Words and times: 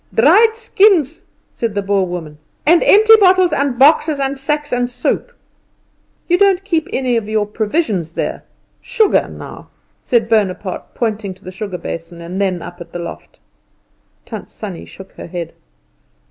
"Dried 0.11 0.55
skins," 0.55 1.25
said 1.51 1.75
the 1.75 1.83
Boer 1.83 2.07
woman, 2.07 2.39
"and 2.65 2.81
empty 2.83 3.13
bottles, 3.19 3.53
and 3.53 3.77
boxes, 3.77 4.19
and 4.19 4.39
sacks, 4.39 4.73
and 4.73 4.89
soap." 4.89 5.31
"You 6.27 6.39
don't 6.39 6.63
keep 6.63 6.87
any 6.91 7.17
of 7.17 7.29
your 7.29 7.45
provisions 7.45 8.15
there 8.15 8.43
sugar, 8.81 9.27
now?" 9.27 9.69
said 10.01 10.27
Bonaparte, 10.27 10.95
pointing 10.95 11.35
to 11.35 11.43
the 11.43 11.51
sugar 11.51 11.77
basin 11.77 12.19
and 12.19 12.41
then 12.41 12.63
up 12.63 12.81
at 12.81 12.93
the 12.93 12.97
loft. 12.97 13.37
Tant 14.25 14.49
Sannie 14.49 14.85
shook 14.85 15.11
her 15.11 15.27
head. 15.27 15.53